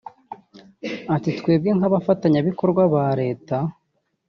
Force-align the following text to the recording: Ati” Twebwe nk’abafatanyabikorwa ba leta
Ati” 1.15 1.29
Twebwe 1.37 1.71
nk’abafatanyabikorwa 1.77 2.81
ba 2.93 3.05
leta 3.21 3.57